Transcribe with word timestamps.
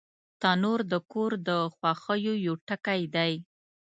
تنور 0.41 0.79
د 0.91 0.93
کور 1.11 1.31
د 1.47 1.49
خوښیو 2.01 2.33
یو 2.47 2.55
ټکی 2.67 3.01
دی 3.15 3.33